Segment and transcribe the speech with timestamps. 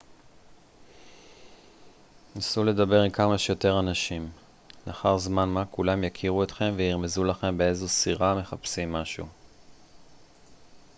[2.35, 4.29] נסו לדבר עם כמה שיותר אנשים
[4.87, 9.25] לאחר זמן מה כולם יכירו אתכם וירמזו לכם באיזו סירה מחפשים מישהו